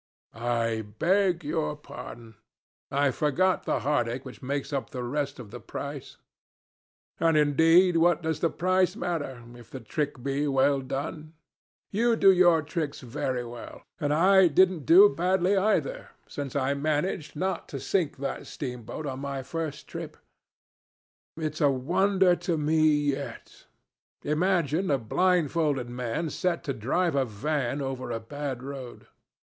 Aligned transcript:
"I 0.33 0.81
beg 0.97 1.43
your 1.43 1.75
pardon. 1.75 2.33
I 2.89 3.11
forgot 3.11 3.65
the 3.65 3.81
heartache 3.81 4.25
which 4.25 4.41
makes 4.41 4.73
up 4.73 4.89
the 4.89 5.03
rest 5.03 5.37
of 5.37 5.51
the 5.51 5.59
price. 5.59 6.17
And 7.19 7.37
indeed 7.37 7.97
what 7.97 8.23
does 8.23 8.39
the 8.39 8.49
price 8.49 8.95
matter, 8.95 9.43
if 9.53 9.69
the 9.69 9.79
trick 9.79 10.23
be 10.23 10.47
well 10.47 10.81
done? 10.81 11.35
You 11.91 12.15
do 12.15 12.31
your 12.31 12.63
tricks 12.63 13.01
very 13.01 13.45
well. 13.45 13.83
And 13.99 14.11
I 14.11 14.47
didn't 14.47 14.87
do 14.87 15.07
badly 15.07 15.55
either, 15.55 16.09
since 16.27 16.55
I 16.55 16.73
managed 16.73 17.35
not 17.35 17.69
to 17.69 17.79
sink 17.79 18.17
that 18.17 18.47
steamboat 18.47 19.05
on 19.05 19.19
my 19.19 19.43
first 19.43 19.87
trip. 19.87 20.17
It's 21.37 21.61
a 21.61 21.69
wonder 21.69 22.35
to 22.37 22.57
me 22.57 22.87
yet. 22.89 23.67
Imagine 24.23 24.89
a 24.89 24.97
blindfolded 24.97 25.91
man 25.91 26.31
set 26.31 26.63
to 26.63 26.73
drive 26.73 27.13
a 27.13 27.23
van 27.23 27.83
over 27.83 28.09
a 28.09 28.19
bad 28.19 28.63
road. 28.63 29.05